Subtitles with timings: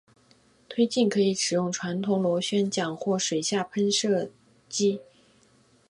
[0.67, 3.17] 推进可以使用传统水下螺旋桨或
[3.71, 4.31] 喷水
[4.67, 4.99] 机。